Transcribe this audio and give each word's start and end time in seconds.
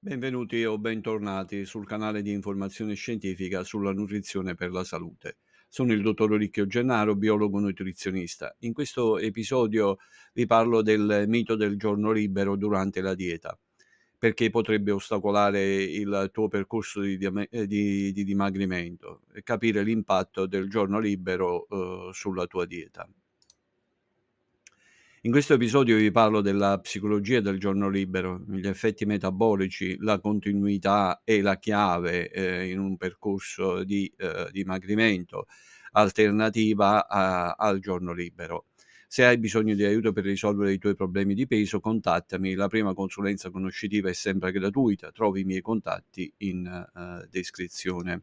Benvenuti 0.00 0.64
o 0.64 0.78
bentornati 0.78 1.64
sul 1.64 1.84
canale 1.84 2.22
di 2.22 2.30
informazione 2.30 2.94
scientifica 2.94 3.64
sulla 3.64 3.92
nutrizione 3.92 4.54
per 4.54 4.70
la 4.70 4.84
salute. 4.84 5.38
Sono 5.68 5.92
il 5.92 6.02
dottor 6.02 6.30
Ricchio 6.34 6.66
Gennaro, 6.66 7.16
biologo 7.16 7.58
nutrizionista. 7.58 8.54
In 8.60 8.72
questo 8.72 9.18
episodio 9.18 9.98
vi 10.34 10.46
parlo 10.46 10.82
del 10.82 11.24
mito 11.26 11.56
del 11.56 11.76
giorno 11.76 12.12
libero 12.12 12.54
durante 12.54 13.00
la 13.00 13.16
dieta, 13.16 13.58
perché 14.16 14.50
potrebbe 14.50 14.92
ostacolare 14.92 15.82
il 15.82 16.30
tuo 16.32 16.46
percorso 16.46 17.00
di, 17.00 17.18
di, 17.18 18.12
di 18.12 18.24
dimagrimento 18.24 19.22
e 19.34 19.42
capire 19.42 19.82
l'impatto 19.82 20.46
del 20.46 20.70
giorno 20.70 21.00
libero 21.00 21.66
eh, 21.66 22.10
sulla 22.12 22.46
tua 22.46 22.66
dieta. 22.66 23.04
In 25.28 25.34
questo 25.34 25.52
episodio 25.52 25.98
vi 25.98 26.10
parlo 26.10 26.40
della 26.40 26.78
psicologia 26.78 27.40
del 27.40 27.60
giorno 27.60 27.90
libero, 27.90 28.42
gli 28.48 28.66
effetti 28.66 29.04
metabolici, 29.04 29.98
la 30.00 30.18
continuità 30.20 31.20
e 31.22 31.42
la 31.42 31.58
chiave 31.58 32.30
eh, 32.30 32.70
in 32.70 32.78
un 32.78 32.96
percorso 32.96 33.84
di 33.84 34.10
eh, 34.16 34.48
dimagrimento 34.50 35.44
alternativa 35.92 37.06
a, 37.06 37.50
al 37.50 37.78
giorno 37.78 38.14
libero. 38.14 38.68
Se 39.06 39.22
hai 39.22 39.36
bisogno 39.36 39.74
di 39.74 39.84
aiuto 39.84 40.14
per 40.14 40.24
risolvere 40.24 40.72
i 40.72 40.78
tuoi 40.78 40.94
problemi 40.94 41.34
di 41.34 41.46
peso, 41.46 41.78
contattami. 41.78 42.54
La 42.54 42.68
prima 42.68 42.94
consulenza 42.94 43.50
conoscitiva 43.50 44.08
è 44.08 44.14
sempre 44.14 44.50
gratuita. 44.50 45.12
Trovi 45.12 45.42
i 45.42 45.44
miei 45.44 45.60
contatti 45.60 46.32
in 46.38 46.88
uh, 46.94 47.28
descrizione. 47.28 48.22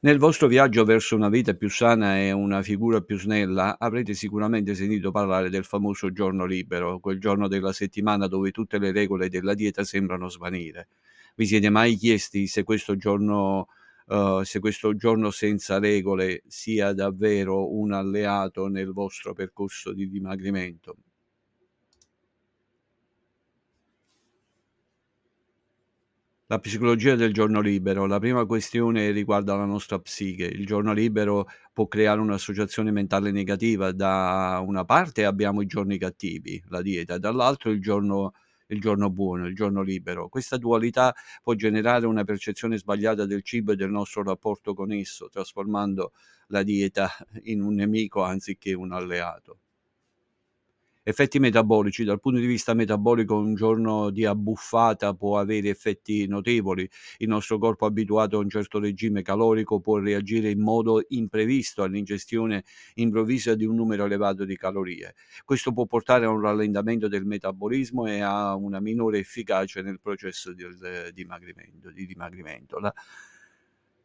Nel 0.00 0.18
vostro 0.18 0.46
viaggio 0.46 0.84
verso 0.84 1.16
una 1.16 1.28
vita 1.28 1.54
più 1.54 1.68
sana 1.68 2.18
e 2.18 2.30
una 2.32 2.62
figura 2.62 3.00
più 3.00 3.18
snella 3.18 3.78
avrete 3.78 4.14
sicuramente 4.14 4.74
sentito 4.74 5.10
parlare 5.10 5.50
del 5.50 5.64
famoso 5.64 6.12
giorno 6.12 6.46
libero, 6.46 7.00
quel 7.00 7.18
giorno 7.18 7.48
della 7.48 7.72
settimana 7.72 8.28
dove 8.28 8.52
tutte 8.52 8.78
le 8.78 8.92
regole 8.92 9.28
della 9.28 9.54
dieta 9.54 9.82
sembrano 9.82 10.28
svanire. 10.28 10.88
Vi 11.34 11.46
siete 11.46 11.68
mai 11.68 11.96
chiesti 11.96 12.46
se 12.46 12.62
questo 12.62 12.96
giorno, 12.96 13.68
uh, 14.06 14.42
se 14.44 14.60
questo 14.60 14.94
giorno 14.94 15.30
senza 15.30 15.80
regole 15.80 16.42
sia 16.46 16.92
davvero 16.92 17.72
un 17.74 17.92
alleato 17.92 18.68
nel 18.68 18.92
vostro 18.92 19.32
percorso 19.32 19.92
di 19.92 20.08
dimagrimento? 20.08 20.96
La 26.50 26.60
psicologia 26.60 27.14
del 27.14 27.34
giorno 27.34 27.60
libero. 27.60 28.06
La 28.06 28.18
prima 28.18 28.46
questione 28.46 29.10
riguarda 29.10 29.54
la 29.54 29.66
nostra 29.66 29.98
psiche. 29.98 30.44
Il 30.44 30.64
giorno 30.64 30.94
libero 30.94 31.46
può 31.74 31.86
creare 31.86 32.20
un'associazione 32.20 32.90
mentale 32.90 33.30
negativa. 33.32 33.92
Da 33.92 34.62
una 34.66 34.86
parte 34.86 35.26
abbiamo 35.26 35.60
i 35.60 35.66
giorni 35.66 35.98
cattivi, 35.98 36.62
la 36.68 36.80
dieta, 36.80 37.18
dall'altro 37.18 37.70
il 37.70 37.82
giorno, 37.82 38.32
il 38.68 38.80
giorno 38.80 39.10
buono, 39.10 39.46
il 39.46 39.54
giorno 39.54 39.82
libero. 39.82 40.28
Questa 40.30 40.56
dualità 40.56 41.14
può 41.42 41.52
generare 41.52 42.06
una 42.06 42.24
percezione 42.24 42.78
sbagliata 42.78 43.26
del 43.26 43.42
cibo 43.42 43.72
e 43.72 43.76
del 43.76 43.90
nostro 43.90 44.22
rapporto 44.22 44.72
con 44.72 44.90
esso, 44.90 45.28
trasformando 45.28 46.12
la 46.46 46.62
dieta 46.62 47.10
in 47.42 47.60
un 47.60 47.74
nemico 47.74 48.22
anziché 48.22 48.72
un 48.72 48.92
alleato 48.92 49.58
effetti 51.08 51.38
metabolici. 51.38 52.04
Dal 52.04 52.20
punto 52.20 52.38
di 52.38 52.46
vista 52.46 52.74
metabolico 52.74 53.36
un 53.36 53.54
giorno 53.54 54.10
di 54.10 54.26
abbuffata 54.26 55.14
può 55.14 55.38
avere 55.38 55.70
effetti 55.70 56.26
notevoli. 56.26 56.88
Il 57.18 57.28
nostro 57.28 57.58
corpo 57.58 57.86
abituato 57.86 58.36
a 58.36 58.40
un 58.40 58.50
certo 58.50 58.78
regime 58.78 59.22
calorico 59.22 59.80
può 59.80 59.98
reagire 59.98 60.50
in 60.50 60.60
modo 60.60 61.02
imprevisto 61.08 61.82
all'ingestione 61.82 62.64
improvvisa 62.94 63.54
di 63.54 63.64
un 63.64 63.74
numero 63.74 64.04
elevato 64.04 64.44
di 64.44 64.56
calorie. 64.56 65.14
Questo 65.44 65.72
può 65.72 65.86
portare 65.86 66.26
a 66.26 66.28
un 66.28 66.40
rallentamento 66.40 67.08
del 67.08 67.24
metabolismo 67.24 68.06
e 68.06 68.20
a 68.20 68.54
una 68.54 68.78
minore 68.78 69.18
efficacia 69.18 69.80
nel 69.80 70.00
processo 70.00 70.52
di, 70.52 70.64
dimagrimento. 71.14 71.90
Di 71.90 72.04
dimagrimento. 72.04 72.78
La, 72.78 72.92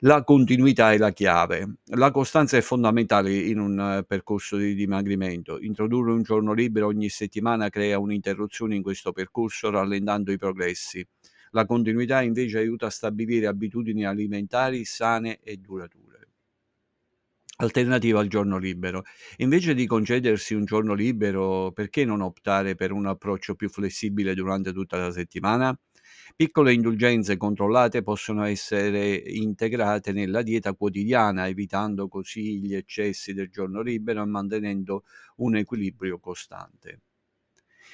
la 0.05 0.23
continuità 0.23 0.91
è 0.91 0.97
la 0.97 1.11
chiave. 1.11 1.75
La 1.95 2.11
costanza 2.11 2.57
è 2.57 2.61
fondamentale 2.61 3.33
in 3.33 3.57
un 3.57 3.79
eh, 3.79 4.03
percorso 4.03 4.57
di 4.57 4.75
dimagrimento. 4.75 5.59
Introdurre 5.59 6.11
un 6.11 6.23
giorno 6.23 6.51
libero 6.51 6.87
ogni 6.87 7.07
settimana 7.07 7.69
crea 7.69 7.99
un'interruzione 7.99 8.75
in 8.75 8.81
questo 8.81 9.13
percorso 9.13 9.69
rallentando 9.69 10.33
i 10.33 10.37
progressi. 10.37 11.05
La 11.51 11.65
continuità 11.65 12.21
invece 12.21 12.57
aiuta 12.57 12.87
a 12.87 12.89
stabilire 12.89 13.47
abitudini 13.47 14.05
alimentari 14.05 14.83
sane 14.83 15.39
e 15.41 15.55
durature. 15.55 16.31
Alternativa 17.57 18.19
al 18.19 18.27
giorno 18.27 18.57
libero. 18.57 19.03
Invece 19.37 19.73
di 19.73 19.85
concedersi 19.85 20.53
un 20.53 20.65
giorno 20.65 20.93
libero, 20.95 21.71
perché 21.71 22.03
non 22.03 22.19
optare 22.19 22.75
per 22.75 22.91
un 22.91 23.05
approccio 23.05 23.55
più 23.55 23.69
flessibile 23.69 24.33
durante 24.33 24.73
tutta 24.73 24.97
la 24.97 25.11
settimana? 25.11 25.73
Piccole 26.35 26.73
indulgenze 26.73 27.37
controllate 27.37 28.03
possono 28.03 28.43
essere 28.43 29.15
integrate 29.15 30.11
nella 30.11 30.41
dieta 30.41 30.73
quotidiana, 30.73 31.47
evitando 31.47 32.07
così 32.07 32.59
gli 32.59 32.75
eccessi 32.75 33.33
del 33.33 33.49
giorno 33.49 33.81
libero 33.81 34.21
e 34.21 34.25
mantenendo 34.25 35.03
un 35.37 35.55
equilibrio 35.55 36.19
costante. 36.19 37.01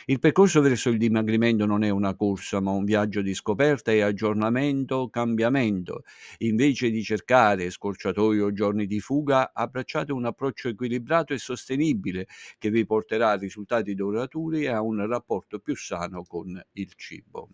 Il 0.06 0.20
percorso 0.20 0.62
verso 0.62 0.90
il 0.90 0.98
dimagrimento 0.98 1.66
non 1.66 1.84
è 1.84 1.90
una 1.90 2.16
corsa, 2.16 2.60
ma 2.60 2.72
un 2.72 2.84
viaggio 2.84 3.22
di 3.22 3.34
scoperta 3.34 3.92
e 3.92 4.02
aggiornamento, 4.02 5.10
cambiamento. 5.10 6.04
Invece 6.40 6.90
di 6.90 7.04
cercare 7.04 7.70
scorciatoie 7.70 8.42
o 8.42 8.52
giorni 8.52 8.88
di 8.88 9.00
fuga, 9.00 9.52
abbracciate 9.54 10.12
un 10.12 10.26
approccio 10.26 10.68
equilibrato 10.70 11.34
e 11.34 11.38
sostenibile 11.38 12.28
che 12.58 12.70
vi 12.70 12.86
porterà 12.86 13.32
a 13.32 13.38
risultati 13.38 13.94
duraturi 13.94 14.64
e 14.64 14.70
a 14.70 14.82
un 14.82 15.06
rapporto 15.08 15.60
più 15.60 15.76
sano 15.76 16.24
con 16.24 16.60
il 16.74 16.94
cibo. 16.96 17.50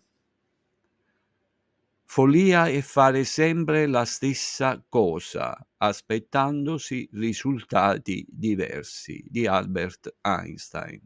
Follia 2.16 2.66
è 2.66 2.80
fare 2.80 3.24
sempre 3.24 3.86
la 3.86 4.06
stessa 4.06 4.82
cosa, 4.88 5.54
aspettandosi 5.76 7.06
risultati 7.12 8.24
diversi, 8.26 9.22
di 9.28 9.46
Albert 9.46 10.16
Einstein. 10.22 11.02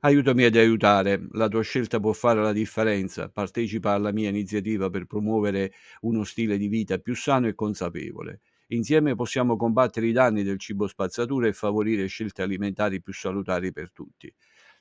Aiutami 0.00 0.42
ad 0.42 0.56
aiutare, 0.56 1.28
la 1.34 1.46
tua 1.46 1.62
scelta 1.62 2.00
può 2.00 2.12
fare 2.12 2.42
la 2.42 2.52
differenza. 2.52 3.28
Partecipa 3.28 3.92
alla 3.92 4.10
mia 4.10 4.28
iniziativa 4.28 4.90
per 4.90 5.06
promuovere 5.06 5.72
uno 6.00 6.24
stile 6.24 6.58
di 6.58 6.66
vita 6.66 6.98
più 6.98 7.14
sano 7.14 7.46
e 7.46 7.54
consapevole. 7.54 8.40
Insieme 8.70 9.14
possiamo 9.14 9.56
combattere 9.56 10.08
i 10.08 10.12
danni 10.12 10.42
del 10.42 10.58
cibo 10.58 10.88
spazzatura 10.88 11.46
e 11.46 11.52
favorire 11.52 12.06
scelte 12.06 12.42
alimentari 12.42 13.00
più 13.00 13.12
salutari 13.12 13.70
per 13.70 13.92
tutti. 13.92 14.34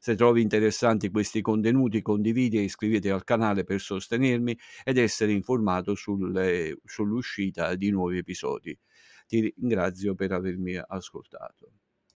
Se 0.05 0.13
trovi 0.13 0.43
interessanti 0.43 1.09
questi 1.09 1.41
contenuti, 1.41 2.03
condividi 2.03 2.59
e 2.59 2.61
iscriviti 2.61 3.09
al 3.09 3.23
canale 3.23 3.63
per 3.63 3.81
sostenermi 3.81 4.55
ed 4.83 4.99
essere 4.99 5.31
informato 5.31 5.95
sulle, 5.95 6.77
sull'uscita 6.85 7.73
di 7.73 7.89
nuovi 7.89 8.19
episodi. 8.19 8.77
Ti 9.25 9.51
ringrazio 9.57 10.13
per 10.13 10.31
avermi 10.31 10.77
ascoltato. 10.77 11.71